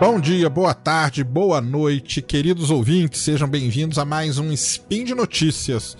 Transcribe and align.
Bom 0.00 0.18
dia, 0.18 0.48
boa 0.48 0.72
tarde, 0.72 1.22
boa 1.22 1.60
noite, 1.60 2.22
queridos 2.22 2.70
ouvintes, 2.70 3.20
sejam 3.20 3.46
bem-vindos 3.46 3.98
a 3.98 4.04
mais 4.06 4.38
um 4.38 4.50
Spin 4.50 5.04
de 5.04 5.14
Notícias, 5.14 5.94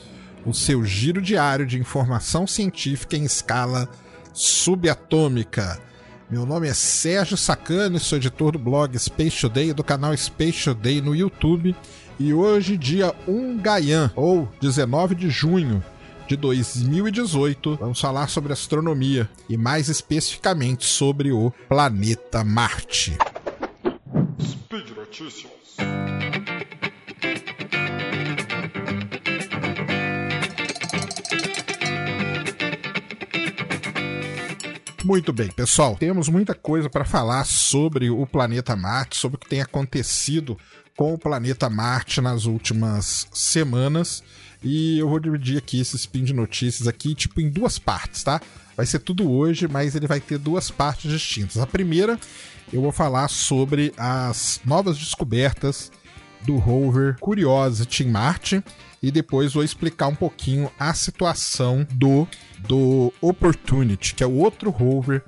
o 0.47 0.55
seu 0.55 0.83
giro 0.87 1.21
diário 1.21 1.67
de 1.67 1.79
informação 1.79 2.47
científica 2.47 3.15
em 3.15 3.25
escala 3.25 3.87
subatômica. 4.33 5.79
Meu 6.31 6.47
nome 6.47 6.67
é 6.67 6.73
Sérgio 6.73 7.37
Sacani, 7.37 8.01
sou 8.01 8.17
editor 8.17 8.53
do 8.53 8.59
blog 8.59 8.99
Space 8.99 9.39
Today 9.39 9.75
do 9.75 9.85
canal 9.85 10.17
Space 10.17 10.65
Today 10.65 11.03
no 11.03 11.15
YouTube. 11.15 11.77
E 12.19 12.33
hoje, 12.33 12.79
dia 12.79 13.15
1 13.29 13.59
Gaian, 13.59 14.11
ou 14.17 14.49
19 14.63 15.15
de 15.15 15.29
junho 15.29 15.85
de 16.27 16.37
2018, 16.37 17.77
vamos 17.77 18.01
falar 18.01 18.29
sobre 18.29 18.55
astronomia 18.55 19.29
e 19.47 19.59
mais 19.59 19.91
especificamente 19.91 20.87
sobre 20.87 21.33
o 21.33 21.53
planeta 21.69 22.43
Marte. 22.43 23.19
Notícias. 25.11 25.51
Muito 35.05 35.33
bem, 35.33 35.49
pessoal. 35.49 35.97
Temos 35.97 36.29
muita 36.29 36.55
coisa 36.55 36.89
para 36.89 37.05
falar 37.05 37.45
sobre 37.45 38.09
o 38.09 38.25
planeta 38.25 38.77
Marte, 38.77 39.17
sobre 39.17 39.37
o 39.37 39.41
que 39.41 39.49
tem 39.49 39.61
acontecido 39.61 40.57
com 40.97 41.13
o 41.13 41.19
planeta 41.19 41.69
Marte 41.69 42.21
nas 42.21 42.45
últimas 42.45 43.27
semanas. 43.33 44.23
E 44.63 44.97
eu 45.01 45.09
vou 45.09 45.19
dividir 45.19 45.59
aqui 45.59 45.81
esse 45.81 45.97
spin 45.97 46.23
de 46.23 46.33
notícias 46.33 46.87
aqui, 46.87 47.17
tipo, 47.17 47.41
em 47.41 47.51
duas 47.51 47.81
partes, 47.81 48.23
tá? 48.23 48.41
Vai 48.81 48.87
ser 48.87 49.01
tudo 49.01 49.31
hoje, 49.31 49.69
mas 49.69 49.95
ele 49.95 50.07
vai 50.07 50.21
ter 50.21 50.39
duas 50.39 50.71
partes 50.71 51.11
distintas. 51.11 51.59
A 51.59 51.67
primeira, 51.67 52.19
eu 52.73 52.81
vou 52.81 52.91
falar 52.91 53.29
sobre 53.29 53.93
as 53.95 54.59
novas 54.65 54.97
descobertas 54.97 55.93
do 56.47 56.57
rover 56.57 57.19
Curiosity 57.21 58.05
em 58.05 58.09
Marte 58.09 58.65
e 59.03 59.11
depois 59.11 59.53
vou 59.53 59.63
explicar 59.63 60.07
um 60.07 60.15
pouquinho 60.15 60.73
a 60.79 60.95
situação 60.95 61.87
do 61.93 62.27
do 62.61 63.13
Opportunity, 63.21 64.15
que 64.15 64.25
é 64.25 64.27
o 64.27 64.37
outro 64.37 64.71
rover 64.71 65.23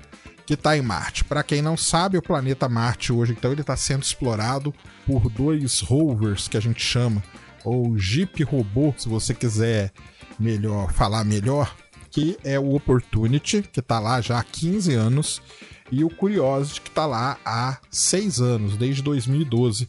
que 0.47 0.55
está 0.55 0.75
em 0.75 0.81
Marte. 0.81 1.23
Para 1.23 1.43
quem 1.43 1.61
não 1.61 1.77
sabe, 1.77 2.17
o 2.17 2.23
planeta 2.23 2.67
Marte 2.67 3.13
hoje 3.13 3.33
então 3.33 3.51
ele 3.51 3.61
está 3.61 3.77
sendo 3.77 4.01
explorado 4.01 4.73
por 5.05 5.29
dois 5.29 5.79
rovers 5.79 6.47
que 6.47 6.57
a 6.57 6.59
gente 6.59 6.83
chama 6.83 7.21
ou 7.63 7.95
Jeep 7.99 8.43
Robô, 8.43 8.95
se 8.97 9.07
você 9.07 9.31
quiser 9.31 9.91
melhor 10.39 10.91
falar 10.91 11.23
melhor, 11.23 11.75
que 12.13 12.37
é 12.43 12.59
o 12.59 12.75
Opportunity, 12.75 13.63
que 13.63 13.79
está 13.79 13.99
lá 13.99 14.21
já 14.21 14.37
há 14.37 14.43
15 14.43 14.93
anos, 14.93 15.41
e 15.91 16.03
o 16.03 16.09
Curiosity, 16.09 16.81
que 16.81 16.89
está 16.89 17.07
lá 17.07 17.37
há 17.43 17.79
6 17.89 18.39
anos, 18.39 18.77
desde 18.77 19.01
2012, 19.01 19.87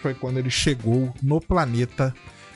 foi 0.00 0.14
quando 0.14 0.38
ele 0.38 0.48
chegou 0.48 1.14
no 1.22 1.38
planeta 1.38 2.14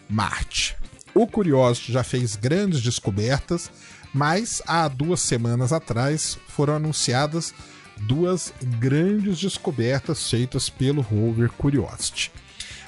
Marte. 0.09 0.75
O 1.15 1.27
Curiosity 1.27 1.93
já 1.93 2.03
fez 2.03 2.35
grandes 2.35 2.81
descobertas, 2.81 3.71
mas 4.15 4.62
há 4.67 4.89
duas 4.89 5.21
semanas 5.21 5.71
atrás 5.71 6.39
foram 6.49 6.77
anunciadas 6.77 7.53
duas 8.01 8.55
grandes 8.79 9.39
descobertas 9.39 10.31
feitas 10.31 10.71
pelo 10.71 11.03
rover 11.03 11.51
Curiosity. 11.51 12.33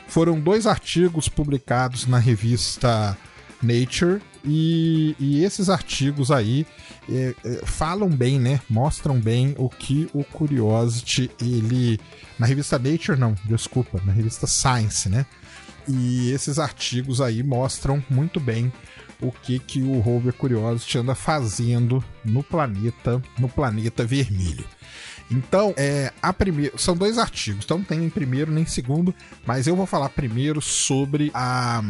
Foram 0.09 0.41
dois 0.41 0.67
artigos 0.67 1.29
publicados 1.29 2.07
na 2.07 2.19
revista 2.19 3.19
Nature 3.63 4.21
e, 4.45 5.15
e 5.19 5.45
esses 5.45 5.71
artigos 5.71 6.31
aí 6.31 6.67
é, 7.09 7.35
é, 7.45 7.67
falam 7.67 8.09
bem, 8.09 8.39
né? 8.39 8.61
Mostram 8.69 9.19
bem 9.19 9.55
o 9.57 9.69
que 9.69 10.09
o 10.13 10.25
Curiosity 10.25 11.31
ele 11.41 11.99
na 12.39 12.47
revista 12.47 12.79
Nature 12.79 13.19
não, 13.19 13.35
desculpa, 13.45 14.01
na 14.05 14.13
revista 14.13 14.47
Science, 14.47 15.09
né? 15.09 15.27
E 15.89 16.31
esses 16.31 16.59
artigos 16.59 17.21
aí 17.21 17.43
mostram 17.43 18.03
muito 18.09 18.39
bem 18.39 18.73
o 19.21 19.31
que 19.31 19.59
que 19.59 19.83
o 19.83 20.01
rover 20.01 20.33
Curiosity 20.33 20.99
anda 20.99 21.15
fazendo 21.15 22.05
no 22.25 22.43
planeta, 22.43 23.23
no 23.39 23.49
planeta 23.49 24.05
vermelho. 24.05 24.65
Então, 25.31 25.73
é, 25.77 26.13
a 26.21 26.33
primeira, 26.33 26.77
são 26.77 26.97
dois 26.97 27.17
artigos, 27.17 27.65
então 27.65 27.79
não 27.79 27.85
tem 27.85 28.01
nem 28.01 28.11
primeiro 28.11 28.51
nem 28.53 28.67
segundo, 28.67 29.15
mas 29.47 29.67
eu 29.67 29.75
vou 29.75 29.87
falar 29.87 30.09
primeiro 30.11 30.61
sobre 30.61 31.31
a 31.33 31.83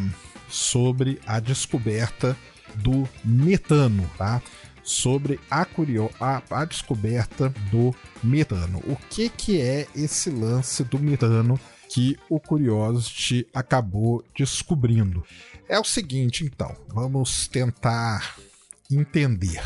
sobre 0.53 1.19
a 1.27 1.41
descoberta 1.41 2.37
do 2.75 3.09
metano, 3.25 4.09
tá? 4.19 4.43
Sobre 4.85 5.41
a, 5.51 5.65
curio, 5.65 6.11
a, 6.21 6.43
a 6.51 6.65
descoberta 6.65 7.49
do 7.71 7.95
metano. 8.23 8.79
O 8.87 8.97
que 9.09 9.29
que 9.31 9.61
é 9.61 9.87
esse 9.97 10.29
lance 10.29 10.85
do 10.85 10.99
metano 10.99 11.59
que 11.89 12.19
o 12.29 12.39
Curiosity 12.39 13.47
acabou 13.55 14.25
descobrindo? 14.37 15.25
É 15.69 15.79
o 15.79 15.85
seguinte, 15.85 16.45
então, 16.45 16.77
vamos 16.89 17.49
tentar 17.49 18.37
entender. 18.91 19.63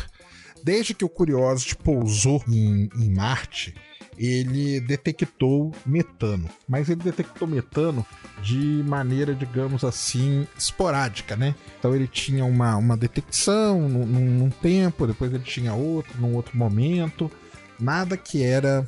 Desde 0.63 0.93
que 0.93 1.03
o 1.03 1.09
Curiosity 1.09 1.75
pousou 1.75 2.43
em, 2.47 2.89
em 2.95 3.09
Marte, 3.09 3.75
ele 4.17 4.79
detectou 4.79 5.73
metano, 5.85 6.49
mas 6.67 6.89
ele 6.89 7.01
detectou 7.01 7.47
metano 7.47 8.05
de 8.41 8.83
maneira, 8.85 9.35
digamos 9.35 9.83
assim, 9.83 10.47
esporádica, 10.57 11.35
né? 11.35 11.55
Então 11.77 11.95
ele 11.95 12.07
tinha 12.07 12.43
uma, 12.43 12.75
uma 12.77 12.97
detecção 12.97 13.87
num, 13.87 14.05
num 14.05 14.49
tempo, 14.49 15.05
depois 15.05 15.31
ele 15.31 15.43
tinha 15.43 15.73
outro 15.73 16.19
num 16.19 16.35
outro 16.35 16.57
momento, 16.57 17.31
nada 17.79 18.17
que 18.17 18.43
era 18.43 18.87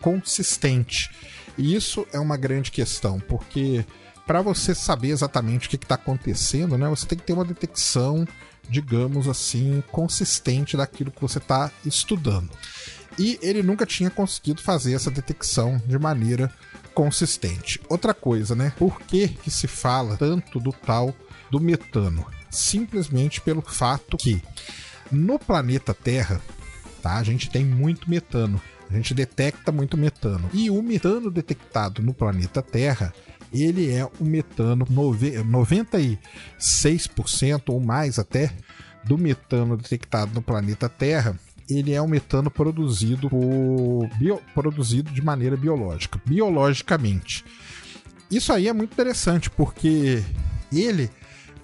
consistente. 0.00 1.10
E 1.58 1.74
isso 1.74 2.06
é 2.12 2.18
uma 2.18 2.36
grande 2.36 2.70
questão, 2.70 3.18
porque 3.20 3.84
para 4.26 4.42
você 4.42 4.74
saber 4.74 5.08
exatamente 5.08 5.66
o 5.66 5.70
que 5.70 5.76
está 5.76 5.96
acontecendo, 5.96 6.78
né, 6.78 6.88
você 6.88 7.04
tem 7.04 7.18
que 7.18 7.24
ter 7.24 7.32
uma 7.32 7.44
detecção, 7.44 8.24
digamos 8.68 9.26
assim, 9.26 9.82
consistente 9.90 10.76
daquilo 10.76 11.10
que 11.10 11.20
você 11.20 11.38
está 11.38 11.70
estudando. 11.84 12.48
E 13.18 13.38
ele 13.42 13.62
nunca 13.62 13.84
tinha 13.84 14.10
conseguido 14.10 14.62
fazer 14.62 14.94
essa 14.94 15.10
detecção 15.10 15.82
de 15.86 15.98
maneira 15.98 16.50
consistente. 16.94 17.80
Outra 17.88 18.14
coisa, 18.14 18.54
né? 18.54 18.72
Por 18.78 19.00
que, 19.00 19.28
que 19.28 19.50
se 19.50 19.66
fala 19.66 20.16
tanto 20.16 20.60
do 20.60 20.72
tal 20.72 21.14
do 21.50 21.60
metano? 21.60 22.24
Simplesmente 22.50 23.40
pelo 23.40 23.62
fato 23.62 24.16
que 24.16 24.42
no 25.10 25.38
planeta 25.38 25.94
Terra, 25.94 26.40
tá? 27.02 27.16
A 27.16 27.22
gente 27.22 27.50
tem 27.50 27.64
muito 27.64 28.08
metano. 28.08 28.60
A 28.90 28.94
gente 28.94 29.14
detecta 29.14 29.70
muito 29.70 29.96
metano. 29.96 30.50
E 30.52 30.68
o 30.70 30.82
metano 30.82 31.30
detectado 31.30 32.02
no 32.02 32.12
planeta 32.12 32.60
Terra, 32.60 33.14
ele 33.52 33.88
é 33.90 34.04
o 34.04 34.24
metano 34.24 34.84
96% 34.86 37.62
ou 37.68 37.80
mais 37.80 38.18
até 38.18 38.52
do 39.04 39.16
metano 39.16 39.76
detectado 39.76 40.34
no 40.34 40.42
planeta 40.42 40.88
Terra 40.88 41.38
ele 41.70 41.92
é 41.92 42.02
um 42.02 42.08
metano 42.08 42.50
produzido 42.50 43.30
por 43.30 44.08
bio, 44.18 44.40
produzido 44.52 45.10
de 45.10 45.22
maneira 45.22 45.56
biológica, 45.56 46.20
biologicamente. 46.26 47.44
Isso 48.30 48.52
aí 48.52 48.68
é 48.68 48.72
muito 48.72 48.92
interessante 48.92 49.48
porque 49.48 50.22
ele 50.72 51.10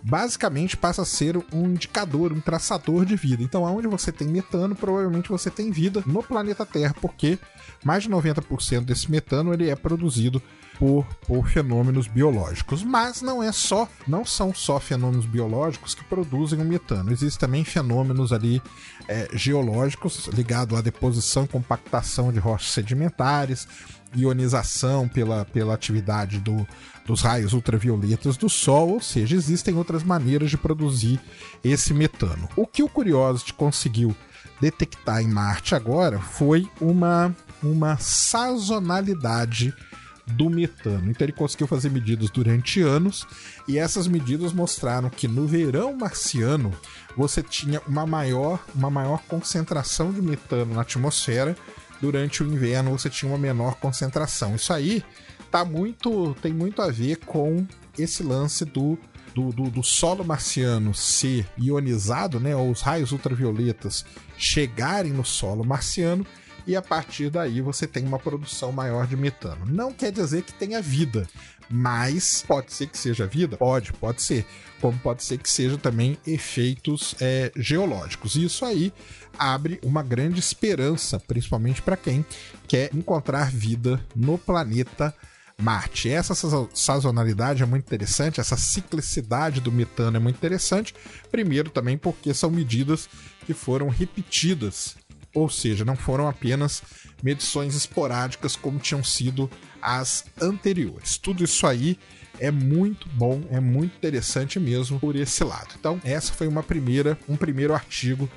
basicamente 0.02 0.76
passa 0.76 1.02
a 1.02 1.04
ser 1.04 1.36
um 1.52 1.64
indicador, 1.64 2.32
um 2.32 2.40
traçador 2.40 3.04
de 3.04 3.16
vida. 3.16 3.42
Então, 3.42 3.64
onde 3.64 3.88
você 3.88 4.12
tem 4.12 4.28
metano, 4.28 4.74
provavelmente 4.76 5.28
você 5.28 5.50
tem 5.50 5.72
vida 5.72 6.02
no 6.06 6.22
planeta 6.22 6.64
Terra, 6.64 6.94
porque 7.00 7.38
mais 7.84 8.04
de 8.04 8.10
90% 8.10 8.84
desse 8.84 9.10
metano 9.10 9.52
ele 9.52 9.68
é 9.68 9.74
produzido 9.74 10.40
por, 10.78 11.06
por 11.26 11.48
fenômenos 11.48 12.06
biológicos. 12.06 12.82
Mas 12.82 13.22
não 13.22 13.42
é 13.42 13.52
só, 13.52 13.88
não 14.06 14.24
são 14.24 14.54
só 14.54 14.78
fenômenos 14.78 15.26
biológicos 15.26 15.94
que 15.94 16.04
produzem 16.04 16.60
o 16.60 16.64
metano. 16.64 17.12
Existem 17.12 17.40
também 17.40 17.64
fenômenos 17.64 18.32
ali 18.32 18.62
é, 19.08 19.28
geológicos 19.32 20.28
ligados 20.28 20.78
à 20.78 20.80
deposição 20.80 21.44
e 21.44 21.48
compactação 21.48 22.32
de 22.32 22.38
rochas 22.38 22.70
sedimentares, 22.70 23.66
ionização 24.14 25.08
pela, 25.08 25.44
pela 25.44 25.74
atividade 25.74 26.38
do, 26.40 26.66
dos 27.04 27.22
raios 27.22 27.52
ultravioletas 27.52 28.36
do 28.36 28.48
Sol, 28.48 28.90
ou 28.90 29.00
seja, 29.00 29.36
existem 29.36 29.74
outras 29.74 30.02
maneiras 30.02 30.50
de 30.50 30.56
produzir 30.56 31.20
esse 31.62 31.92
metano. 31.92 32.48
O 32.56 32.66
que 32.66 32.82
o 32.82 32.88
Curiosity 32.88 33.52
conseguiu 33.52 34.16
detectar 34.60 35.20
em 35.20 35.28
Marte 35.28 35.74
agora 35.74 36.18
foi 36.18 36.66
uma, 36.80 37.34
uma 37.62 37.98
sazonalidade 37.98 39.74
do 40.26 40.50
metano. 40.50 41.10
Então 41.10 41.24
ele 41.24 41.32
conseguiu 41.32 41.66
fazer 41.66 41.90
medidas 41.90 42.30
durante 42.30 42.80
anos 42.80 43.26
e 43.68 43.78
essas 43.78 44.08
medidas 44.08 44.52
mostraram 44.52 45.08
que 45.08 45.28
no 45.28 45.46
verão 45.46 45.96
marciano 45.96 46.72
você 47.16 47.42
tinha 47.42 47.80
uma 47.86 48.06
maior, 48.06 48.64
uma 48.74 48.90
maior 48.90 49.22
concentração 49.28 50.12
de 50.12 50.20
metano 50.20 50.74
na 50.74 50.82
atmosfera, 50.82 51.56
durante 52.00 52.42
o 52.42 52.46
inverno 52.46 52.90
você 52.90 53.08
tinha 53.08 53.30
uma 53.30 53.38
menor 53.38 53.76
concentração. 53.76 54.56
Isso 54.56 54.72
aí 54.72 55.04
tá 55.50 55.64
muito, 55.64 56.34
tem 56.42 56.52
muito 56.52 56.82
a 56.82 56.90
ver 56.90 57.16
com 57.18 57.66
esse 57.96 58.22
lance 58.22 58.64
do 58.64 58.98
do, 59.34 59.52
do, 59.52 59.70
do, 59.70 59.82
solo 59.82 60.24
marciano 60.24 60.94
ser 60.94 61.46
ionizado, 61.58 62.40
né, 62.40 62.56
ou 62.56 62.70
os 62.70 62.80
raios 62.80 63.12
ultravioletas 63.12 64.02
chegarem 64.38 65.12
no 65.12 65.26
solo 65.26 65.62
marciano 65.62 66.26
e 66.66 66.74
a 66.74 66.82
partir 66.82 67.30
daí 67.30 67.60
você 67.60 67.86
tem 67.86 68.04
uma 68.04 68.18
produção 68.18 68.72
maior 68.72 69.06
de 69.06 69.16
metano. 69.16 69.64
Não 69.66 69.92
quer 69.92 70.10
dizer 70.10 70.42
que 70.42 70.52
tenha 70.52 70.82
vida, 70.82 71.28
mas 71.68 72.44
pode 72.46 72.72
ser 72.72 72.86
que 72.88 72.98
seja 72.98 73.26
vida? 73.26 73.56
Pode, 73.56 73.92
pode 73.92 74.22
ser. 74.22 74.46
Como 74.80 74.98
pode 74.98 75.22
ser 75.22 75.38
que 75.38 75.48
seja 75.48 75.78
também 75.78 76.18
efeitos 76.26 77.14
é, 77.20 77.50
geológicos. 77.56 78.36
Isso 78.36 78.64
aí 78.64 78.92
abre 79.38 79.78
uma 79.82 80.02
grande 80.02 80.40
esperança, 80.40 81.18
principalmente 81.18 81.80
para 81.82 81.96
quem 81.96 82.24
quer 82.68 82.94
encontrar 82.94 83.50
vida 83.50 84.00
no 84.14 84.36
planeta 84.36 85.14
Marte. 85.58 86.10
Essa 86.10 86.34
sazonalidade 86.74 87.62
é 87.62 87.66
muito 87.66 87.86
interessante, 87.86 88.40
essa 88.40 88.56
ciclicidade 88.56 89.60
do 89.60 89.72
metano 89.72 90.18
é 90.18 90.20
muito 90.20 90.36
interessante. 90.36 90.94
Primeiro, 91.30 91.70
também 91.70 91.96
porque 91.96 92.34
são 92.34 92.50
medidas 92.50 93.08
que 93.46 93.54
foram 93.54 93.88
repetidas, 93.88 94.96
ou 95.36 95.50
seja, 95.50 95.84
não 95.84 95.94
foram 95.94 96.26
apenas 96.26 96.82
medições 97.22 97.74
esporádicas 97.74 98.56
como 98.56 98.78
tinham 98.78 99.04
sido 99.04 99.50
as 99.82 100.24
anteriores. 100.40 101.18
Tudo 101.18 101.44
isso 101.44 101.66
aí 101.66 101.98
é 102.40 102.50
muito 102.50 103.06
bom, 103.10 103.42
é 103.50 103.60
muito 103.60 103.94
interessante 103.96 104.58
mesmo 104.58 104.98
por 104.98 105.14
esse 105.14 105.44
lado. 105.44 105.74
Então, 105.78 106.00
essa 106.02 106.32
foi 106.32 106.48
uma 106.48 106.62
primeira, 106.62 107.18
um 107.28 107.36
primeiro 107.36 107.74
artigo 107.74 108.28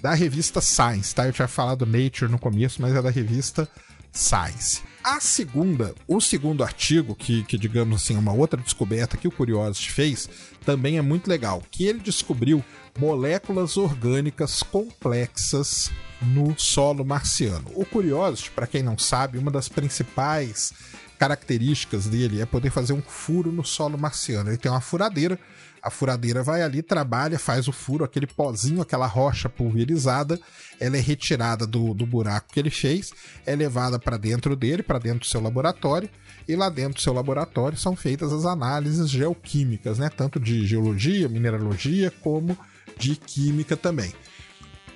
da 0.00 0.12
revista 0.12 0.60
Science, 0.60 1.14
tá? 1.14 1.26
Eu 1.26 1.32
tinha 1.32 1.48
falado 1.48 1.86
Nature 1.86 2.30
no 2.30 2.38
começo, 2.38 2.82
mas 2.82 2.94
é 2.94 3.00
da 3.00 3.10
revista 3.10 3.66
Science. 4.12 4.82
A 5.02 5.20
segunda, 5.20 5.94
o 6.06 6.20
segundo 6.20 6.62
artigo, 6.62 7.14
que, 7.14 7.44
que 7.44 7.56
digamos 7.56 8.02
assim, 8.02 8.16
uma 8.16 8.32
outra 8.32 8.60
descoberta 8.60 9.16
que 9.16 9.26
o 9.26 9.32
Curiosity 9.32 9.90
fez, 9.90 10.28
também 10.66 10.98
é 10.98 11.02
muito 11.02 11.28
legal, 11.28 11.62
que 11.70 11.86
ele 11.86 11.98
descobriu 11.98 12.62
moléculas 12.98 13.76
orgânicas 13.76 14.62
complexas 14.62 15.90
no 16.20 16.58
solo 16.58 17.04
marciano. 17.04 17.70
O 17.74 17.84
Curiosity, 17.84 18.50
para 18.50 18.66
quem 18.66 18.82
não 18.82 18.98
sabe, 18.98 19.38
uma 19.38 19.50
das 19.50 19.68
principais 19.68 20.72
características 21.18 22.06
dele 22.06 22.40
é 22.40 22.46
poder 22.46 22.70
fazer 22.70 22.92
um 22.92 23.02
furo 23.02 23.52
no 23.52 23.64
solo 23.64 23.96
marciano. 23.96 24.50
Ele 24.50 24.58
tem 24.58 24.70
uma 24.70 24.80
furadeira 24.80 25.38
a 25.82 25.90
furadeira 25.90 26.44
vai 26.44 26.62
ali, 26.62 26.80
trabalha, 26.80 27.38
faz 27.40 27.66
o 27.66 27.72
furo, 27.72 28.04
aquele 28.04 28.26
pozinho, 28.26 28.80
aquela 28.80 29.06
rocha 29.06 29.48
pulverizada, 29.48 30.38
ela 30.78 30.96
é 30.96 31.00
retirada 31.00 31.66
do, 31.66 31.92
do 31.92 32.06
buraco 32.06 32.52
que 32.52 32.60
ele 32.60 32.70
fez, 32.70 33.12
é 33.44 33.56
levada 33.56 33.98
para 33.98 34.16
dentro 34.16 34.54
dele, 34.54 34.84
para 34.84 35.00
dentro 35.00 35.20
do 35.20 35.26
seu 35.26 35.40
laboratório, 35.40 36.08
e 36.46 36.54
lá 36.54 36.68
dentro 36.68 36.94
do 36.94 37.00
seu 37.00 37.12
laboratório 37.12 37.76
são 37.76 37.96
feitas 37.96 38.32
as 38.32 38.44
análises 38.44 39.10
geoquímicas, 39.10 39.98
né? 39.98 40.08
Tanto 40.08 40.38
de 40.38 40.64
geologia, 40.64 41.28
mineralogia, 41.28 42.12
como 42.20 42.56
de 42.98 43.16
química 43.16 43.76
também. 43.76 44.12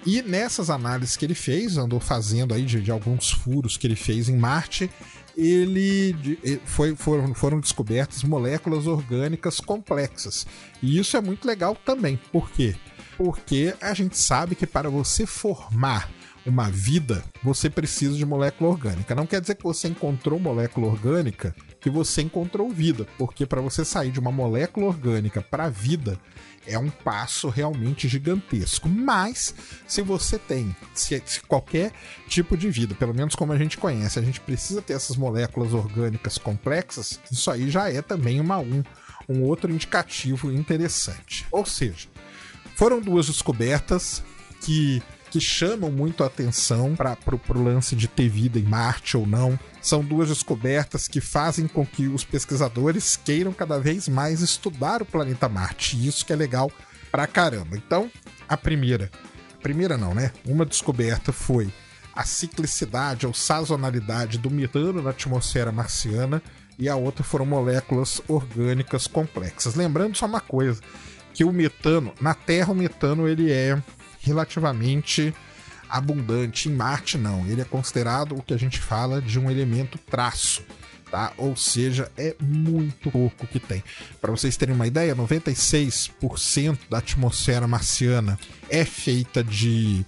E 0.05 0.23
nessas 0.23 0.71
análises 0.71 1.17
que 1.17 1.25
ele 1.25 1.35
fez, 1.35 1.77
andou 1.77 1.99
fazendo 1.99 2.55
aí 2.55 2.65
de, 2.65 2.81
de 2.81 2.91
alguns 2.93 3.31
furos 3.31 3.77
que 3.77 3.87
ele 3.89 3.97
fez 3.97 4.29
em 4.29 4.37
Marte, 4.37 4.89
ele 5.37 6.15
foi, 6.65 6.95
foram, 6.95 7.35
foram 7.35 7.61
descobertas 7.61 8.23
moléculas 8.23 8.87
orgânicas 8.87 9.61
complexas. 9.61 10.47
E 10.81 10.99
isso 10.99 11.17
é 11.17 11.21
muito 11.21 11.47
legal 11.47 11.77
também. 11.85 12.19
Por 12.31 12.51
quê? 12.51 12.77
Porque 13.19 13.75
a 13.81 13.93
gente 13.95 14.17
sabe 14.17 14.55
que 14.55 14.67
para 14.67 14.89
você 14.89 15.27
formar 15.27 16.09
uma 16.47 16.71
vida, 16.71 17.25
você 17.43 17.69
precisa 17.69 18.17
de 18.17 18.25
molécula 18.25 18.71
orgânica. 18.71 19.15
Não 19.15 19.27
quer 19.27 19.41
dizer 19.41 19.57
que 19.57 19.65
você 19.65 19.89
encontrou 19.89 20.39
molécula 20.39 20.87
orgânica 20.87 21.55
que 21.81 21.91
você 21.91 22.23
encontrou 22.23 22.71
vida, 22.71 23.07
porque 23.19 23.45
para 23.45 23.61
você 23.61 23.85
sair 23.85 24.11
de 24.11 24.21
uma 24.21 24.31
molécula 24.31 24.87
orgânica 24.87 25.43
para 25.43 25.69
vida, 25.69 26.19
é 26.67 26.79
um 26.79 26.91
passo 26.91 27.49
realmente 27.49 28.09
gigantesco. 28.09 28.89
Mas, 28.89 29.55
se 29.87 30.03
você 30.03 30.39
tem 30.39 30.75
se, 30.95 31.23
se, 31.25 31.41
qualquer 31.43 31.93
tipo 32.29 32.57
de 32.57 32.71
vida, 32.71 32.95
pelo 32.95 33.15
menos 33.15 33.35
como 33.35 33.53
a 33.53 33.59
gente 33.59 33.79
conhece, 33.79 34.19
a 34.19 34.23
gente 34.23 34.41
precisa 34.41 34.83
ter 34.83 34.95
essas 34.95 35.17
moléculas 35.17 35.73
orgânicas 35.73 36.39
complexas, 36.39 37.21
isso 37.31 37.51
aí 37.51 37.71
já 37.71 37.91
é 37.91 38.03
também 38.03 38.41
uma, 38.41 38.59
um, 38.59 38.83
um 39.29 39.43
outro 39.43 39.73
indicativo 39.73 40.53
interessante. 40.53 41.47
Ou 41.51 41.65
seja, 41.65 42.09
foram 42.75 43.01
duas 43.01 43.27
descobertas 43.27 44.23
que 44.61 45.03
que 45.31 45.41
chamam 45.41 45.91
muito 45.91 46.23
a 46.23 46.27
atenção 46.27 46.95
para 46.95 47.17
o 47.35 47.63
lance 47.63 47.95
de 47.95 48.09
ter 48.09 48.29
vida 48.29 48.59
em 48.59 48.63
Marte 48.63 49.17
ou 49.17 49.27
não. 49.27 49.59
São 49.81 50.05
duas 50.05 50.29
descobertas 50.29 51.09
que 51.09 51.21
fazem 51.21 51.67
com 51.67 51.85
que 51.85 52.09
os 52.09 52.25
pesquisadores 52.25 53.19
queiram 53.23 53.53
cada 53.53 53.79
vez 53.79 54.09
mais 54.09 54.41
estudar 54.41 55.03
o 55.03 55.07
planeta 55.07 55.49
Marte. 55.49 55.97
E 55.97 56.07
isso 56.07 56.25
que 56.25 56.33
é 56.33 56.37
legal 56.37 56.71
pra 57.11 57.27
caramba. 57.27 57.77
Então, 57.77 58.11
a 58.49 58.57
primeira. 58.57 59.11
A 59.59 59.63
primeira 59.63 59.97
não, 59.97 60.15
né? 60.15 60.33
Uma 60.47 60.65
descoberta 60.65 61.33
foi 61.33 61.73
a 62.15 62.25
ciclicidade 62.25 63.27
ou 63.27 63.35
sazonalidade 63.35 64.39
do 64.39 64.51
metano 64.51 65.03
na 65.03 65.11
atmosfera 65.11 65.71
marciana 65.71 66.43
e 66.79 66.89
a 66.89 66.97
outra 66.97 67.23
foram 67.23 67.45
moléculas 67.45 68.23
orgânicas 68.27 69.07
complexas. 69.07 69.75
Lembrando 69.75 70.17
só 70.17 70.27
uma 70.27 70.41
coisa, 70.41 70.81
que 71.35 71.45
o 71.45 71.53
metano, 71.53 72.15
na 72.19 72.33
Terra 72.33 72.73
o 72.73 72.75
metano 72.75 73.29
ele 73.29 73.53
é 73.53 73.81
relativamente 74.27 75.35
abundante. 75.89 76.69
Em 76.69 76.75
Marte, 76.75 77.17
não. 77.17 77.47
Ele 77.47 77.61
é 77.61 77.65
considerado 77.65 78.37
o 78.37 78.43
que 78.43 78.53
a 78.53 78.57
gente 78.57 78.79
fala 78.79 79.23
de 79.23 79.39
um 79.39 79.51
elemento 79.51 79.99
traço. 79.99 80.63
Tá? 81.11 81.33
Ou 81.39 81.57
seja, 81.57 82.11
é 82.17 82.35
muito 82.41 83.11
pouco 83.11 83.47
que 83.47 83.61
tem. 83.61 83.83
Para 84.21 84.33
vocês 84.33 84.57
terem 84.57 84.75
uma 84.75 84.89
ideia, 84.89 85.15
96% 85.15 86.79
da 86.91 86.99
atmosfera 86.99 87.67
marciana 87.69 88.37
é 88.69 88.85
feita 88.85 89.43
de, 89.45 90.05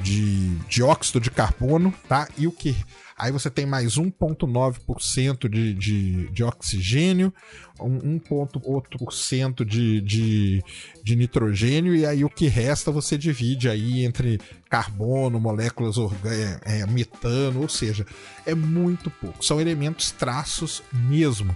de 0.00 0.47
dióxido 0.68 1.20
de 1.20 1.30
carbono, 1.30 1.92
tá? 2.08 2.28
E 2.36 2.46
o 2.46 2.52
que 2.52 2.74
Aí 3.18 3.32
você 3.32 3.50
tem 3.50 3.66
mais 3.66 3.96
1,9% 3.96 5.48
de, 5.48 5.74
de, 5.74 6.28
de 6.28 6.44
oxigênio, 6.44 7.34
1,8% 7.80 9.64
de, 9.64 10.00
de, 10.00 10.62
de 11.02 11.16
nitrogênio, 11.16 11.96
e 11.96 12.06
aí 12.06 12.24
o 12.24 12.30
que 12.30 12.46
resta 12.46 12.92
você 12.92 13.18
divide 13.18 13.68
aí 13.68 14.04
entre 14.04 14.40
carbono, 14.70 15.40
moléculas 15.40 15.98
orgânicas, 15.98 16.62
é, 16.64 16.82
é, 16.82 16.86
metano, 16.86 17.62
ou 17.62 17.68
seja, 17.68 18.06
é 18.46 18.54
muito 18.54 19.10
pouco. 19.10 19.44
São 19.44 19.60
elementos 19.60 20.12
traços 20.12 20.80
mesmo. 20.92 21.54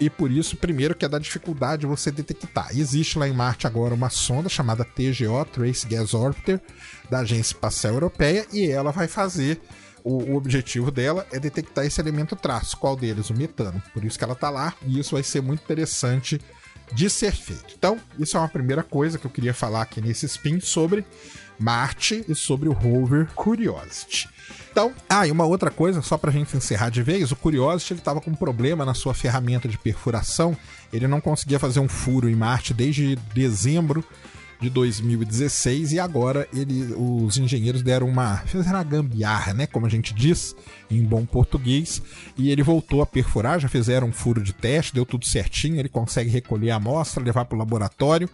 E 0.00 0.08
por 0.08 0.30
isso, 0.30 0.56
primeiro, 0.56 0.94
que 0.94 1.04
é 1.04 1.08
da 1.08 1.18
dificuldade 1.18 1.86
você 1.86 2.10
detectar. 2.10 2.68
Existe 2.76 3.18
lá 3.18 3.28
em 3.28 3.32
Marte 3.32 3.66
agora 3.66 3.94
uma 3.94 4.10
sonda 4.10 4.48
chamada 4.48 4.84
TGO, 4.84 5.44
Trace 5.52 5.86
Gas 5.88 6.14
Orbiter, 6.14 6.60
da 7.10 7.20
Agência 7.20 7.52
Espacial 7.54 7.94
Europeia, 7.94 8.46
e 8.52 8.68
ela 8.70 8.92
vai 8.92 9.08
fazer 9.08 9.60
o, 10.04 10.32
o, 10.32 10.36
objetivo 10.36 10.90
dela 10.90 11.26
é 11.32 11.38
detectar 11.38 11.84
esse 11.84 12.00
elemento 12.00 12.36
traço. 12.36 12.76
Qual 12.76 12.96
deles? 12.96 13.30
O 13.30 13.34
metano. 13.34 13.82
Por 13.92 14.04
isso 14.04 14.16
que 14.16 14.24
ela 14.24 14.32
está 14.32 14.48
lá 14.48 14.74
e 14.86 14.98
isso 14.98 15.14
vai 15.14 15.22
ser 15.22 15.42
muito 15.42 15.62
interessante 15.62 16.40
de 16.92 17.10
ser 17.10 17.32
feito. 17.32 17.74
Então, 17.76 18.00
isso 18.18 18.36
é 18.36 18.40
uma 18.40 18.48
primeira 18.48 18.82
coisa 18.82 19.18
que 19.18 19.26
eu 19.26 19.30
queria 19.30 19.52
falar 19.52 19.82
aqui 19.82 20.00
nesse 20.00 20.26
spin 20.26 20.60
sobre 20.60 21.04
Marte 21.58 22.24
e 22.28 22.34
sobre 22.34 22.68
o 22.68 22.72
rover 22.72 23.28
Curiosity. 23.34 24.28
Então, 24.70 24.92
ah, 25.08 25.26
e 25.26 25.30
uma 25.30 25.44
outra 25.44 25.70
coisa, 25.70 26.00
só 26.02 26.16
para 26.16 26.30
a 26.30 26.32
gente 26.32 26.56
encerrar 26.56 26.90
de 26.90 27.02
vez, 27.02 27.32
o 27.32 27.36
Curiosity 27.36 27.94
ele 27.94 28.00
estava 28.00 28.20
com 28.20 28.30
um 28.30 28.34
problema 28.34 28.84
na 28.84 28.94
sua 28.94 29.12
ferramenta 29.12 29.68
de 29.68 29.76
perfuração, 29.76 30.56
ele 30.92 31.08
não 31.08 31.20
conseguia 31.20 31.58
fazer 31.58 31.80
um 31.80 31.88
furo 31.88 32.28
em 32.28 32.36
Marte 32.36 32.72
desde 32.72 33.16
dezembro 33.34 34.04
de 34.60 34.68
2016 34.68 35.92
e 35.92 36.00
agora 36.00 36.48
ele, 36.52 36.92
os 36.94 37.36
engenheiros 37.38 37.82
deram 37.82 38.08
uma 38.08 38.38
fizeram 38.38 38.78
uma 38.78 38.84
gambiarra, 38.84 39.54
né, 39.54 39.66
como 39.66 39.86
a 39.86 39.88
gente 39.88 40.12
diz 40.12 40.54
em 40.90 41.02
bom 41.02 41.24
português, 41.24 42.02
e 42.36 42.50
ele 42.50 42.62
voltou 42.62 43.02
a 43.02 43.06
perfurar, 43.06 43.60
já 43.60 43.68
fizeram 43.68 44.08
um 44.08 44.12
furo 44.12 44.42
de 44.42 44.52
teste, 44.52 44.94
deu 44.94 45.06
tudo 45.06 45.26
certinho, 45.26 45.78
ele 45.78 45.88
consegue 45.88 46.30
recolher 46.30 46.70
a 46.70 46.76
amostra, 46.76 47.22
levar 47.22 47.44
para 47.44 47.56
o 47.56 47.58
laboratório, 47.58 48.28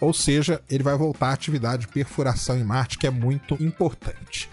ou 0.00 0.12
seja, 0.12 0.60
ele 0.68 0.82
vai 0.82 0.96
voltar 0.96 1.28
à 1.28 1.32
atividade 1.32 1.82
de 1.82 1.88
perfuração 1.88 2.58
em 2.58 2.64
Marte, 2.64 2.98
que 2.98 3.06
é 3.06 3.10
muito 3.10 3.54
importante. 3.62 4.48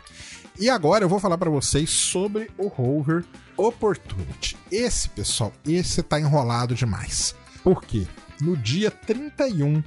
E 0.60 0.70
agora 0.70 1.04
eu 1.04 1.10
vou 1.10 1.20
falar 1.20 1.38
para 1.38 1.50
vocês 1.50 1.90
sobre 1.90 2.50
o 2.58 2.68
rover 2.68 3.26
Opportunity. 3.58 4.58
Esse, 4.72 5.10
pessoal, 5.10 5.54
esse 5.66 6.04
tá 6.04 6.20
enrolado 6.20 6.76
demais. 6.76 7.36
Por 7.64 7.84
quê? 7.84 8.06
No 8.42 8.56
dia 8.56 8.92
31 8.92 9.82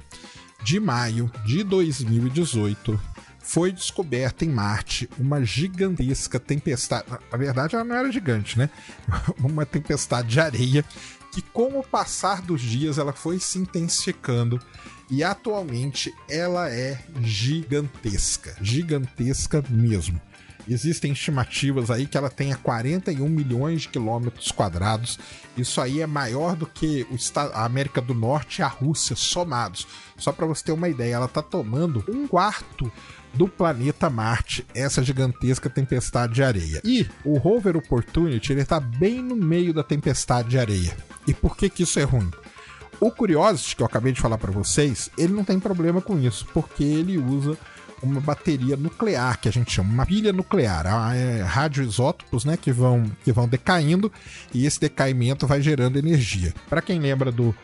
de 0.63 0.79
maio 0.79 1.31
de 1.45 1.63
2018, 1.63 2.99
foi 3.39 3.71
descoberta 3.71 4.45
em 4.45 4.49
Marte 4.49 5.09
uma 5.17 5.43
gigantesca 5.43 6.39
tempestade. 6.39 7.05
Na 7.31 7.37
verdade, 7.37 7.75
ela 7.75 7.83
não 7.83 7.95
era 7.95 8.11
gigante, 8.11 8.57
né? 8.57 8.69
Uma 9.41 9.65
tempestade 9.65 10.27
de 10.27 10.39
areia 10.39 10.85
que, 11.31 11.41
com 11.41 11.79
o 11.79 11.83
passar 11.83 12.41
dos 12.41 12.61
dias, 12.61 12.97
ela 12.97 13.13
foi 13.13 13.39
se 13.39 13.57
intensificando 13.57 14.59
e 15.09 15.23
atualmente 15.23 16.13
ela 16.29 16.69
é 16.69 17.03
gigantesca, 17.21 18.55
gigantesca 18.61 19.63
mesmo. 19.67 20.21
Existem 20.69 21.11
estimativas 21.11 21.89
aí 21.89 22.05
que 22.05 22.15
ela 22.15 22.29
tenha 22.29 22.55
41 22.55 23.27
milhões 23.27 23.81
de 23.81 23.89
quilômetros 23.89 24.51
quadrados. 24.51 25.17
Isso 25.57 25.81
aí 25.81 25.99
é 25.99 26.05
maior 26.05 26.55
do 26.55 26.67
que 26.67 27.07
a 27.35 27.65
América 27.65 27.99
do 27.99 28.13
Norte 28.13 28.59
e 28.59 28.61
a 28.61 28.67
Rússia 28.67 29.15
somados. 29.15 29.87
Só 30.15 30.31
para 30.31 30.45
você 30.45 30.65
ter 30.65 30.71
uma 30.71 30.87
ideia, 30.87 31.15
ela 31.15 31.25
está 31.25 31.41
tomando 31.41 32.03
um 32.07 32.27
quarto 32.27 32.91
do 33.33 33.47
planeta 33.47 34.09
Marte, 34.09 34.65
essa 34.73 35.03
gigantesca 35.03 35.69
tempestade 35.69 36.33
de 36.33 36.43
areia. 36.43 36.81
E 36.83 37.07
o 37.23 37.37
rover 37.37 37.75
Opportunity 37.75 38.53
está 38.53 38.79
bem 38.79 39.23
no 39.23 39.35
meio 39.35 39.73
da 39.73 39.83
tempestade 39.83 40.49
de 40.49 40.59
areia. 40.59 40.95
E 41.27 41.33
por 41.33 41.57
que 41.57 41.69
que 41.69 41.83
isso 41.83 41.99
é 41.99 42.03
ruim? 42.03 42.29
O 42.99 43.11
Curiosity, 43.11 43.75
que 43.75 43.81
eu 43.81 43.85
acabei 43.85 44.11
de 44.11 44.19
falar 44.19 44.37
para 44.37 44.51
vocês, 44.51 45.09
ele 45.17 45.33
não 45.33 45.43
tem 45.43 45.59
problema 45.59 46.01
com 46.01 46.19
isso, 46.19 46.45
porque 46.53 46.83
ele 46.83 47.17
usa 47.17 47.57
uma 48.01 48.21
bateria 48.21 48.75
nuclear, 48.75 49.39
que 49.39 49.47
a 49.49 49.51
gente 49.51 49.71
chama 49.71 49.91
uma 49.91 50.05
pilha 50.05 50.33
nuclear, 50.33 50.85
é 51.15 51.41
radioisótopos, 51.41 52.45
né, 52.45 52.57
que 52.57 52.71
vão, 52.71 53.11
que 53.23 53.31
vão 53.31 53.47
decaindo 53.47 54.11
e 54.53 54.65
esse 54.65 54.79
decaimento 54.79 55.47
vai 55.47 55.61
gerando 55.61 55.97
energia. 55.97 56.53
Para 56.69 56.81
quem 56.81 56.99
lembra 56.99 57.31
do 57.31 57.55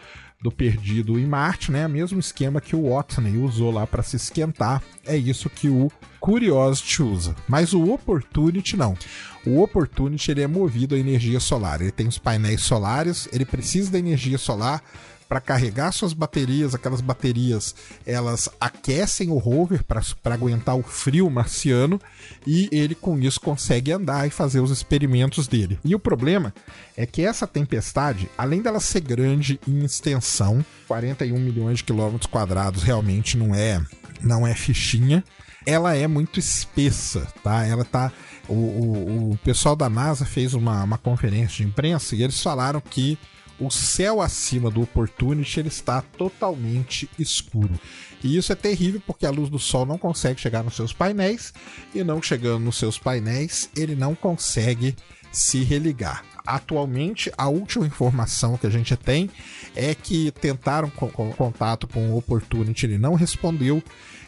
do 0.42 0.51
perdido 0.51 1.18
em 1.18 1.25
Marte, 1.25 1.72
né? 1.72 1.88
Mesmo 1.88 2.20
esquema 2.20 2.62
que 2.62 2.75
o 2.75 2.89
Watney 2.89 3.38
usou 3.38 3.72
lá 3.72 3.88
para 3.88 4.04
se 4.04 4.15
esquentar. 4.15 4.84
É 5.04 5.18
isso 5.18 5.50
que 5.50 5.68
o 5.68 5.92
Curiosity 6.20 7.01
usa. 7.01 7.36
Mas 7.48 7.74
o 7.74 7.92
Opportunity 7.92 8.77
não. 8.77 8.96
O 9.44 9.62
Opportunity 9.62 10.30
ele 10.30 10.44
é 10.44 10.48
movido 10.48 10.94
a 10.94 11.00
energia 11.00 11.39
solar. 11.39 11.82
Ele 11.82 11.92
tem 11.92 12.08
os 12.08 12.20
painéis 12.20 12.62
solares, 12.62 13.27
ele 13.34 13.44
precisa 13.44 13.92
da 13.92 13.98
energia 13.98 14.38
solar 14.38 14.84
para 15.27 15.41
carregar 15.41 15.91
suas 15.91 16.13
baterias, 16.13 16.75
aquelas 16.75 17.01
baterias 17.01 17.75
elas 18.05 18.50
aquecem 18.60 19.29
o 19.29 19.38
rover 19.38 19.84
para 19.84 20.36
aguentar 20.36 20.75
o 20.75 20.84
frio 20.84 21.29
marciano 21.29 22.00
e 22.46 22.70
ele 22.72 22.96
com 22.96 23.17
isso 23.20 23.39
consegue 23.39 23.91
andar 23.91 24.27
e 24.27 24.29
fazer 24.29 24.60
os 24.60 24.72
experimentos 24.72 25.48
dele. 25.48 25.79
E 25.84 25.96
o 25.96 26.00
problema 26.00 26.53
é 26.96 27.05
que 27.05 27.24
essa 27.24 27.48
tempestade, 27.48 28.29
além 28.38 28.62
dela 28.62 28.79
ser 28.79 29.01
grande 29.01 29.60
em 29.67 29.84
extensão, 29.84 30.63
41 30.88 31.38
milhões 31.39 31.79
de 31.79 31.84
quilômetros 31.84 32.32
quadrados 32.32 32.84
realmente 32.84 33.38
não 33.38 33.53
é 33.53 33.82
não 34.22 34.48
é 34.48 34.55
fichinha, 34.55 35.24
ela 35.65 35.96
é 35.96 36.08
muito 36.08 36.39
espessa, 36.39 37.27
tá? 37.44 37.65
Ela 37.65 37.84
tá 37.84 38.12
o, 38.48 38.53
o, 38.53 39.32
o 39.32 39.38
pessoal 39.38 39.75
da 39.75 39.89
NASA 39.89 40.25
fez 40.25 40.53
uma, 40.53 40.84
uma 40.84 40.98
conferência 40.98 41.58
de 41.58 41.63
imprensa 41.63 42.15
e 42.15 42.24
eles 42.24 42.41
falaram 42.41 42.79
que 42.79 43.17
o 43.59 43.69
céu 43.69 44.21
acima 44.21 44.69
do 44.69 44.81
Opportunity 44.81 45.59
ele 45.59 45.69
está 45.69 46.01
totalmente 46.01 47.09
escuro. 47.17 47.79
E 48.24 48.38
isso 48.38 48.51
é 48.51 48.55
terrível 48.55 49.01
porque 49.05 49.25
a 49.25 49.31
luz 49.31 49.50
do 49.50 49.59
sol 49.59 49.85
não 49.85 49.97
consegue 49.97 50.39
chegar 50.39 50.63
nos 50.63 50.75
seus 50.75 50.91
painéis 50.91 51.53
e 51.93 52.03
não 52.03 52.21
chegando 52.21 52.63
nos 52.63 52.77
seus 52.77 52.97
painéis, 52.97 53.69
ele 53.75 53.95
não 53.95 54.15
consegue 54.15 54.95
se 55.31 55.63
religar. 55.63 56.24
Atualmente, 56.45 57.31
a 57.38 57.47
última 57.47 57.88
informação 57.88 58.57
que 58.57 58.67
a 58.67 58.69
gente 58.69 58.95
tem 58.95 59.29
é 59.75 59.95
que 59.95 60.31
tentaram 60.31 60.89
com, 60.89 61.09
com 61.09 61.31
contato 61.33 61.88
com 61.88 62.12
o 62.12 62.17
Opportunity, 62.17 62.85
ele 62.85 62.97
não 62.97 63.15
respondeu 63.15 63.81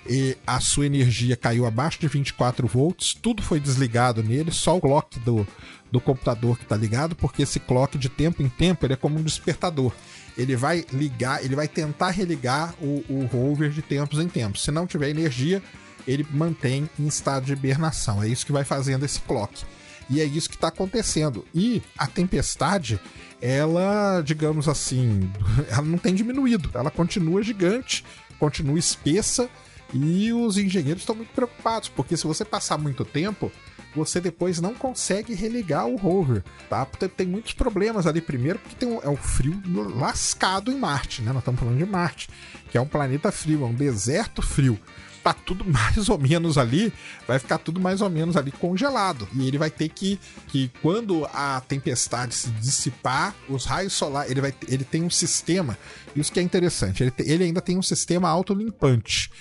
e 0.10 0.38
a 0.46 0.60
sua 0.60 0.86
energia 0.86 1.36
caiu 1.36 1.66
abaixo 1.66 2.00
de 2.00 2.08
24 2.08 2.66
volts, 2.66 3.14
tudo 3.14 3.42
foi 3.42 3.60
desligado 3.60 4.24
nele, 4.24 4.52
só 4.52 4.78
o 4.78 4.82
clock 4.82 5.20
do, 5.20 5.46
do 5.92 6.02
computador 6.02 6.58
que 6.58 6.64
está 6.64 6.76
ligado, 6.76 7.16
porque 7.16 7.44
esse 7.44 7.60
clock 7.60 7.98
de 7.98 8.10
tempo 8.10 8.44
em 8.44 8.50
tempo 8.50 8.86
ele 8.86 8.94
é 8.94 8.98
como 8.98 9.18
um 9.18 9.24
despertador. 9.24 9.92
Ele 10.38 10.56
vai 10.56 10.86
ligar, 10.92 11.44
ele 11.44 11.56
vai 11.56 11.68
tentar 11.68 12.12
religar 12.12 12.76
o, 12.80 13.04
o 13.10 13.26
rover 13.26 13.72
de 13.72 13.82
tempos 13.82 14.20
em 14.20 14.28
tempos. 14.28 14.64
Se 14.64 14.72
não 14.72 14.86
tiver 14.86 15.10
energia, 15.10 15.62
ele 16.08 16.26
mantém 16.32 16.90
em 17.00 17.08
estado 17.08 17.46
de 17.46 17.54
hibernação. 17.54 18.22
É 18.22 18.28
isso 18.28 18.46
que 18.46 18.52
vai 18.52 18.64
fazendo 18.64 19.04
esse 19.04 19.20
clock. 19.22 19.64
E 20.10 20.22
é 20.22 20.24
isso 20.24 20.50
que 20.50 20.56
está 20.56 20.70
acontecendo. 20.70 21.46
E 21.54 21.82
a 21.98 22.08
tempestade, 22.08 23.00
ela, 23.42 24.22
digamos 24.22 24.68
assim, 24.70 25.30
ela 25.70 25.82
não 25.82 25.98
tem 25.98 26.16
diminuído. 26.16 26.70
Ela 26.74 26.90
continua 26.90 27.44
gigante, 27.44 28.06
continua 28.40 28.80
espessa. 28.80 29.50
E 29.94 30.32
os 30.34 30.58
engenheiros 30.58 31.02
estão 31.02 31.16
muito 31.16 31.32
preocupados, 31.34 31.88
porque 31.90 32.18
se 32.18 32.28
você 32.28 32.44
passar 32.44 32.78
muito 32.78 33.06
tempo, 33.06 33.52
você 33.96 34.22
depois 34.22 34.60
não 34.62 34.74
consegue 34.74 35.34
religar 35.34 35.88
o 35.88 35.96
rover, 35.96 36.44
tá? 36.70 36.86
Porque 36.86 37.08
tem 37.08 37.28
muitos 37.28 37.54
problemas 37.54 38.06
ali. 38.06 38.22
Primeiro, 38.22 38.60
porque 38.60 38.76
tem 38.76 38.88
um, 38.88 39.02
é 39.02 39.10
o 39.10 39.16
frio 39.16 39.62
lascado 39.96 40.72
em 40.72 40.78
Marte, 40.78 41.22
né? 41.22 41.32
Nós 41.32 41.42
estamos 41.42 41.60
falando 41.60 41.78
de 41.78 41.86
Marte, 41.86 42.30
que 42.70 42.78
é 42.78 42.82
um 42.82 42.88
planeta 42.88 43.32
frio, 43.32 43.64
é 43.64 43.66
um 43.66 43.74
deserto 43.74 44.42
frio. 44.42 44.80
Tá 45.24 45.34
tudo 45.34 45.66
mais 45.70 46.10
ou 46.10 46.18
menos 46.18 46.58
ali, 46.58 46.94
vai 47.28 47.40
ficar 47.40 47.58
tudo 47.58 47.80
mais 47.80 48.02
ou 48.02 48.10
menos 48.10 48.38
ali 48.38 48.52
congelado. 48.52 49.28
E 49.34 49.48
ele 49.48 49.58
vai 49.58 49.70
ter 49.70 49.90
que, 49.90 50.20
que 50.48 50.72
quando 50.82 51.26
a 51.34 51.62
tempestade 51.62 52.36
se 52.36 52.50
dissipar, 52.52 53.36
os 53.50 53.66
raios 53.66 53.94
solares, 53.94 54.32
ele, 54.32 54.42
vai, 54.42 54.54
ele 54.68 54.84
tem 54.84 55.04
um 55.04 55.10
sistema, 55.10 55.78
isso 56.16 56.32
que 56.32 56.40
é 56.40 56.44
interessante, 56.44 57.04
ele, 57.04 57.14
ele 57.20 57.44
ainda 57.46 57.62
tem 57.62 57.78
um 57.78 57.84
sistema 57.84 58.30
autolimpante 58.30 59.32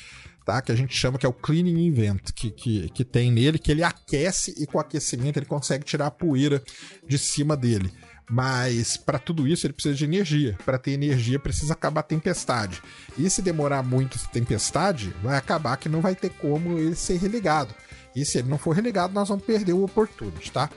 tá? 0.47 0.63
Que 0.63 0.71
a 0.71 0.77
gente 0.77 0.97
chama 0.97 1.19
que 1.19 1.27
é 1.27 1.29
o 1.29 1.33
cleaning 1.33 1.89
event, 1.89 2.31
que, 2.33 2.53
que, 2.53 2.89
que 2.91 3.05
tem 3.05 3.33
nele, 3.33 3.59
que 3.59 3.73
ele 3.73 3.83
aquece 3.83 4.55
e 4.57 4.65
com 4.65 4.79
o 4.79 4.81
aquecimento 4.81 5.39
ele 5.39 5.45
consegue 5.45 5.85
tirar 5.85 6.07
a 6.07 6.11
poeira 6.11 6.63
de 7.07 7.19
cima 7.19 7.57
dele. 7.57 7.93
Mas 8.31 8.97
para 8.97 9.19
tudo 9.19 9.47
isso 9.47 9.67
ele 9.67 9.73
precisa 9.73 9.95
de 9.95 10.05
energia. 10.05 10.57
Para 10.65 10.79
ter 10.79 10.93
energia 10.93 11.39
precisa 11.39 11.73
acabar 11.73 12.01
a 12.01 12.05
tempestade. 12.05 12.81
E 13.19 13.29
se 13.29 13.43
demorar 13.43 13.83
muito 13.83 14.17
essa 14.17 14.29
tempestade, 14.29 15.13
vai 15.23 15.37
acabar 15.37 15.77
que 15.77 15.89
não 15.89 16.01
vai 16.01 16.15
ter 16.15 16.31
como 16.31 16.79
ele 16.79 16.95
ser 16.95 17.19
religado. 17.19 17.75
E 18.15 18.25
se 18.25 18.39
ele 18.39 18.49
não 18.49 18.57
for 18.57 18.75
religado, 18.75 19.13
nós 19.13 19.29
vamos 19.29 19.45
perder 19.45 19.73
o 19.73 19.85
Opportunity, 19.85 20.51
tá? 20.51 20.71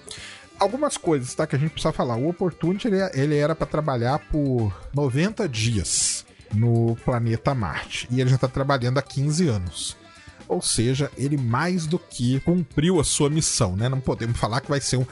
Algumas 0.59 0.97
coisas, 0.97 1.33
tá? 1.33 1.47
Que 1.47 1.55
a 1.55 1.59
gente 1.59 1.71
precisa 1.71 1.93
falar. 1.93 2.17
O 2.17 2.27
Opportunity 2.27 2.87
ele, 2.87 2.97
ele 3.13 3.37
era 3.37 3.55
para 3.55 3.65
trabalhar 3.65 4.19
por 4.29 4.75
90 4.93 5.47
dias 5.47 6.25
no 6.53 6.95
planeta 7.05 7.53
Marte. 7.53 8.07
E 8.11 8.19
ele 8.21 8.29
já 8.29 8.35
está 8.35 8.47
trabalhando 8.47 8.97
há 8.97 9.01
15 9.01 9.47
anos. 9.47 9.97
Ou 10.47 10.61
seja, 10.61 11.11
ele 11.15 11.37
mais 11.37 11.85
do 11.85 11.99
que 11.99 12.39
cumpriu 12.39 12.99
a 12.99 13.03
sua 13.03 13.29
missão, 13.29 13.75
né? 13.75 13.87
Não 13.87 13.99
podemos 13.99 14.37
falar 14.37 14.61
que 14.61 14.69
vai 14.69 14.81
ser 14.81 14.97
um. 14.97 15.05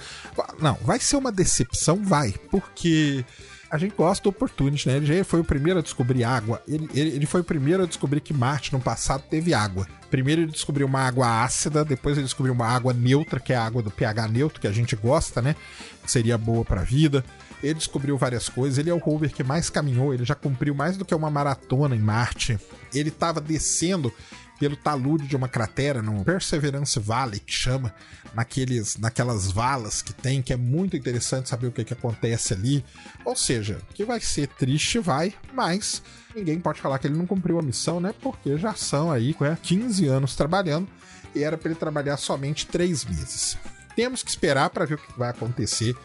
Não, 0.59 0.73
vai 0.81 0.99
ser 0.99 1.15
uma 1.15 1.31
decepção, 1.31 2.03
vai, 2.03 2.33
porque 2.49 3.23
a 3.69 3.77
gente 3.77 3.95
gosta 3.95 4.23
do 4.23 4.29
Opportunity, 4.29 4.87
né? 4.87 4.97
Ele 4.97 5.05
já 5.05 5.23
foi 5.23 5.39
o 5.39 5.43
primeiro 5.43 5.79
a 5.79 5.83
descobrir 5.83 6.23
água. 6.23 6.61
Ele, 6.67 6.89
ele, 6.93 7.09
ele, 7.11 7.25
foi 7.25 7.41
o 7.41 7.43
primeiro 7.43 7.83
a 7.83 7.85
descobrir 7.85 8.21
que 8.21 8.33
Marte 8.33 8.73
no 8.73 8.79
passado 8.79 9.23
teve 9.29 9.53
água. 9.53 9.85
Primeiro 10.09 10.41
ele 10.41 10.51
descobriu 10.51 10.87
uma 10.87 11.01
água 11.01 11.43
ácida, 11.43 11.83
depois 11.83 12.17
ele 12.17 12.25
descobriu 12.25 12.53
uma 12.53 12.67
água 12.67 12.93
neutra, 12.93 13.39
que 13.39 13.51
é 13.51 13.57
a 13.57 13.65
água 13.65 13.83
do 13.83 13.91
pH 13.91 14.27
neutro, 14.29 14.61
que 14.61 14.67
a 14.67 14.71
gente 14.71 14.95
gosta, 14.95 15.41
né? 15.41 15.55
Que 16.03 16.11
seria 16.11 16.37
boa 16.37 16.63
para 16.63 16.81
a 16.81 16.83
vida. 16.83 17.23
Ele 17.63 17.73
descobriu 17.73 18.17
várias 18.17 18.49
coisas, 18.49 18.77
ele 18.77 18.89
é 18.89 18.93
o 18.93 18.97
rover 18.97 19.33
que 19.33 19.43
mais 19.43 19.69
caminhou, 19.69 20.13
ele 20.13 20.23
já 20.23 20.35
cumpriu 20.35 20.75
mais 20.75 20.95
do 20.95 21.03
que 21.03 21.15
uma 21.15 21.29
maratona 21.29 21.95
em 21.95 21.99
Marte. 21.99 22.59
Ele 22.93 23.09
estava 23.09 23.41
descendo 23.41 24.13
pelo 24.59 24.75
talude 24.75 25.27
de 25.27 25.35
uma 25.35 25.47
cratera 25.47 26.01
no 26.01 26.23
Perseverance 26.23 26.99
Valley, 26.99 27.39
que 27.39 27.53
chama, 27.53 27.93
naqueles, 28.33 28.97
naquelas 28.97 29.51
valas 29.51 30.01
que 30.01 30.13
tem, 30.13 30.41
que 30.41 30.51
é 30.51 30.57
muito 30.57 30.97
interessante 30.97 31.49
saber 31.49 31.67
o 31.67 31.71
que, 31.71 31.83
que 31.83 31.93
acontece 31.93 32.53
ali. 32.53 32.83
Ou 33.23 33.35
seja, 33.35 33.79
que 33.93 34.03
vai 34.03 34.19
ser 34.19 34.47
triste, 34.47 34.99
vai, 34.99 35.33
mas 35.53 36.01
ninguém 36.35 36.59
pode 36.59 36.81
falar 36.81 36.99
que 36.99 37.07
ele 37.07 37.17
não 37.17 37.27
cumpriu 37.27 37.59
a 37.59 37.63
missão, 37.63 37.99
né? 37.99 38.13
Porque 38.21 38.57
já 38.57 38.73
são 38.73 39.11
aí 39.11 39.35
é, 39.41 39.55
15 39.61 40.07
anos 40.07 40.35
trabalhando 40.35 40.87
e 41.35 41.43
era 41.43 41.57
para 41.57 41.69
ele 41.69 41.79
trabalhar 41.79 42.17
somente 42.17 42.67
3 42.67 43.05
meses. 43.05 43.57
Temos 43.95 44.21
que 44.21 44.29
esperar 44.29 44.69
para 44.69 44.85
ver 44.85 44.95
o 44.95 44.97
que 44.97 45.17
vai 45.17 45.29
acontecer 45.29 45.95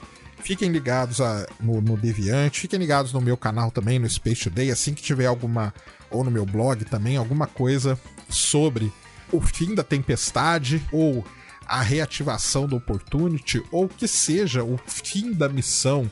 Fiquem 0.43 0.71
ligados 0.71 1.21
a, 1.21 1.47
no, 1.61 1.81
no 1.81 1.97
Deviante, 1.97 2.61
fiquem 2.61 2.79
ligados 2.79 3.13
no 3.13 3.21
meu 3.21 3.37
canal 3.37 3.71
também, 3.71 3.99
no 3.99 4.09
Space 4.09 4.43
Today, 4.43 4.71
assim 4.71 4.93
que 4.93 5.03
tiver 5.03 5.27
alguma, 5.27 5.73
ou 6.11 6.25
no 6.25 6.31
meu 6.31 6.45
blog 6.45 6.85
também, 6.85 7.17
alguma 7.17 7.47
coisa 7.47 7.99
sobre 8.29 8.93
o 9.31 9.41
fim 9.41 9.75
da 9.75 9.85
tempestade 9.85 10.83
ou 10.93 11.25
a 11.67 11.81
reativação 11.81 12.67
do 12.67 12.77
Opportunity, 12.77 13.63
ou 13.71 13.89
que 13.89 14.09
seja 14.09 14.65
o 14.65 14.79
fim 14.87 15.33
da 15.33 15.49
missão 15.49 16.11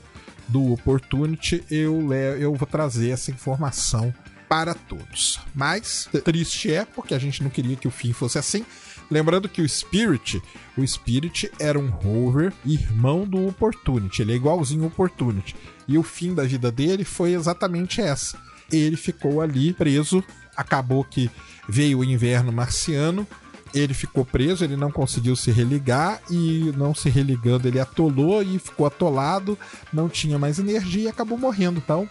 do 0.49 0.73
Opportunity, 0.73 1.65
eu, 1.71 2.13
eu 2.13 2.55
vou 2.55 2.67
trazer 2.67 3.11
essa 3.11 3.31
informação 3.31 4.15
para 4.49 4.75
todos. 4.75 5.39
Mas 5.55 6.09
triste 6.25 6.73
é 6.73 6.85
porque 6.85 7.15
a 7.15 7.19
gente 7.19 7.43
não 7.43 7.51
queria 7.51 7.77
que 7.77 7.87
o 7.87 7.91
fim 7.91 8.13
fosse 8.13 8.39
assim. 8.39 8.65
Lembrando 9.11 9.49
que 9.49 9.61
o 9.61 9.69
Spirit, 9.69 10.41
o 10.77 10.87
Spirit 10.87 11.51
era 11.59 11.79
um 11.79 11.89
rover 11.89 12.53
irmão 12.65 13.27
do 13.27 13.49
Opportunity, 13.49 14.23
ele 14.23 14.33
é 14.33 14.37
igualzinho 14.37 14.85
ao 14.85 14.89
Opportunity. 14.89 15.57
E 15.89 15.99
o 15.99 16.03
fim 16.03 16.35
da 16.35 16.45
vida 16.45 16.71
dele 16.71 17.05
foi 17.05 17.33
exatamente 17.33 18.01
essa. 18.01 18.39
Ele 18.71 18.97
ficou 18.97 19.41
ali 19.41 19.73
preso, 19.73 20.23
acabou 20.57 21.03
que 21.03 21.29
veio 21.69 21.99
o 21.99 22.05
inverno 22.05 22.53
marciano, 22.53 23.27
ele 23.75 23.95
ficou 23.95 24.25
preso, 24.25 24.65
ele 24.65 24.77
não 24.77 24.91
conseguiu 24.91 25.35
se 25.35 25.51
religar 25.51 26.21
e 26.31 26.73
não 26.77 26.95
se 26.95 27.09
religando 27.09 27.67
ele 27.67 27.79
atolou 27.81 28.43
e 28.43 28.59
ficou 28.59 28.87
atolado, 28.87 29.59
não 29.93 30.09
tinha 30.09 30.39
mais 30.39 30.59
energia 30.59 31.05
e 31.05 31.09
acabou 31.09 31.39
morrendo. 31.39 31.79
Então, 31.79 32.09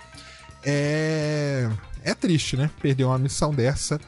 é 0.64 1.70
é 2.04 2.14
triste, 2.14 2.56
né? 2.56 2.70
Perder 2.82 3.04
uma 3.04 3.18
missão 3.18 3.54
dessa 3.54 4.00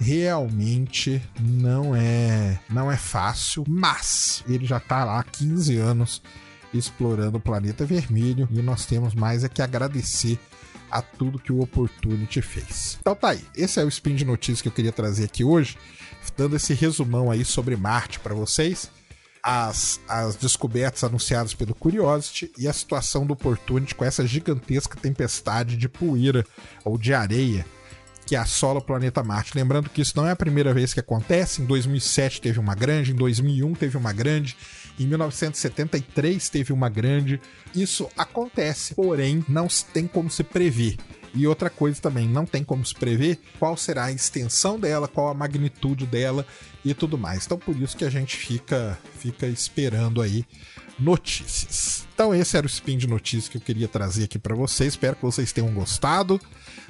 realmente 0.00 1.22
não 1.38 1.94
é 1.94 2.58
não 2.70 2.90
é 2.90 2.96
fácil, 2.96 3.64
mas 3.68 4.42
ele 4.48 4.64
já 4.64 4.80
tá 4.80 5.04
lá 5.04 5.20
há 5.20 5.22
15 5.22 5.76
anos 5.76 6.22
explorando 6.72 7.36
o 7.36 7.40
planeta 7.40 7.84
vermelho 7.84 8.48
e 8.50 8.62
nós 8.62 8.86
temos 8.86 9.14
mais 9.14 9.44
é 9.44 9.48
que 9.48 9.60
agradecer 9.60 10.38
a 10.90 11.02
tudo 11.02 11.38
que 11.38 11.52
o 11.52 11.60
Opportunity 11.60 12.40
fez. 12.40 12.98
Então 13.00 13.14
tá 13.14 13.30
aí, 13.30 13.44
esse 13.54 13.78
é 13.78 13.84
o 13.84 13.88
spin 13.88 14.14
de 14.14 14.24
notícias 14.24 14.62
que 14.62 14.68
eu 14.68 14.72
queria 14.72 14.90
trazer 14.90 15.24
aqui 15.24 15.44
hoje, 15.44 15.76
dando 16.36 16.56
esse 16.56 16.72
resumão 16.74 17.30
aí 17.30 17.44
sobre 17.44 17.76
Marte 17.76 18.18
para 18.18 18.34
vocês. 18.34 18.90
As, 19.42 20.00
as 20.06 20.36
descobertas 20.36 21.02
anunciadas 21.02 21.54
pelo 21.54 21.74
Curiosity 21.74 22.52
e 22.58 22.68
a 22.68 22.72
situação 22.72 23.24
do 23.24 23.32
Opportunity 23.32 23.94
com 23.94 24.04
essa 24.04 24.26
gigantesca 24.26 24.98
tempestade 25.00 25.78
de 25.78 25.88
poeira 25.88 26.44
ou 26.84 26.98
de 26.98 27.14
areia 27.14 27.64
que 28.30 28.36
assola 28.36 28.78
o 28.78 28.82
planeta 28.82 29.24
Marte. 29.24 29.56
Lembrando 29.56 29.90
que 29.90 30.00
isso 30.00 30.12
não 30.14 30.24
é 30.24 30.30
a 30.30 30.36
primeira 30.36 30.72
vez 30.72 30.94
que 30.94 31.00
acontece. 31.00 31.60
Em 31.60 31.64
2007 31.64 32.40
teve 32.40 32.60
uma 32.60 32.76
grande, 32.76 33.10
em 33.10 33.16
2001 33.16 33.72
teve 33.74 33.96
uma 33.96 34.12
grande, 34.12 34.56
em 35.00 35.04
1973 35.04 36.48
teve 36.48 36.72
uma 36.72 36.88
grande. 36.88 37.40
Isso 37.74 38.08
acontece, 38.16 38.94
porém 38.94 39.44
não 39.48 39.66
tem 39.92 40.06
como 40.06 40.30
se 40.30 40.44
prever. 40.44 40.96
E 41.34 41.46
outra 41.46 41.70
coisa 41.70 42.00
também, 42.00 42.28
não 42.28 42.44
tem 42.44 42.64
como 42.64 42.84
se 42.84 42.94
prever 42.94 43.38
qual 43.58 43.76
será 43.76 44.06
a 44.06 44.12
extensão 44.12 44.78
dela, 44.78 45.06
qual 45.06 45.28
a 45.28 45.34
magnitude 45.34 46.06
dela 46.06 46.44
e 46.84 46.92
tudo 46.92 47.16
mais. 47.16 47.46
Então 47.46 47.58
por 47.58 47.76
isso 47.76 47.96
que 47.96 48.04
a 48.04 48.10
gente 48.10 48.36
fica 48.36 48.98
fica 49.18 49.46
esperando 49.46 50.20
aí 50.20 50.44
notícias. 50.98 52.06
Então 52.12 52.34
esse 52.34 52.56
era 52.56 52.66
o 52.66 52.68
spin 52.68 52.98
de 52.98 53.06
notícias 53.06 53.48
que 53.48 53.56
eu 53.56 53.60
queria 53.60 53.88
trazer 53.88 54.24
aqui 54.24 54.38
para 54.38 54.54
vocês. 54.54 54.94
Espero 54.94 55.16
que 55.16 55.22
vocês 55.22 55.52
tenham 55.52 55.72
gostado. 55.72 56.40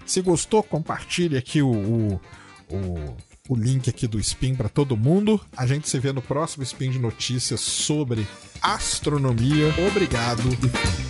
Se 0.06 0.20
gostou, 0.20 0.62
compartilhe 0.62 1.36
aqui 1.36 1.62
o, 1.62 1.70
o, 1.70 2.20
o, 2.68 3.16
o 3.48 3.54
link 3.54 3.88
aqui 3.88 4.06
do 4.08 4.18
Spin 4.18 4.54
para 4.54 4.68
todo 4.68 4.96
mundo. 4.96 5.40
A 5.56 5.66
gente 5.66 5.88
se 5.88 5.98
vê 5.98 6.12
no 6.12 6.22
próximo 6.22 6.64
Spin 6.64 6.90
de 6.90 6.98
notícias 6.98 7.60
sobre 7.60 8.26
astronomia. 8.60 9.72
Obrigado 9.88 10.42
e 10.52 11.09